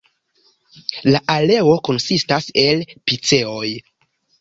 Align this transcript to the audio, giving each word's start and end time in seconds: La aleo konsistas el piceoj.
La 1.09 1.21
aleo 1.35 1.77
konsistas 1.89 2.51
el 2.65 2.85
piceoj. 3.11 3.67